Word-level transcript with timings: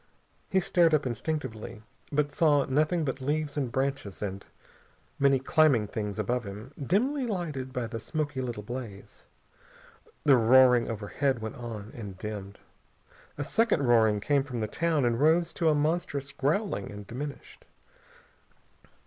He 0.49 0.59
stared 0.59 0.95
up 0.95 1.05
instinctively, 1.05 1.83
but 2.11 2.31
saw 2.31 2.65
nothing 2.65 3.05
but 3.05 3.21
leaves 3.21 3.55
and 3.55 3.71
branches 3.71 4.23
and 4.23 4.43
many 5.19 5.37
climbing 5.37 5.85
things 5.85 6.17
above 6.17 6.43
him, 6.43 6.73
dimly 6.83 7.27
lighted 7.27 7.71
by 7.71 7.85
the 7.85 7.99
smoky 7.99 8.41
little 8.41 8.63
blaze. 8.63 9.25
The 10.23 10.37
roaring 10.37 10.89
overhead 10.89 11.37
went 11.37 11.53
on, 11.53 11.91
and 11.95 12.17
dimmed. 12.17 12.61
A 13.37 13.43
second 13.43 13.83
roaring 13.83 14.21
came 14.21 14.43
from 14.43 14.59
the 14.59 14.67
town 14.67 15.05
and 15.05 15.19
rose 15.19 15.53
to 15.53 15.69
a 15.69 15.75
monstrous 15.75 16.31
growling 16.31 16.89
and 16.91 17.05
diminished. 17.05 17.67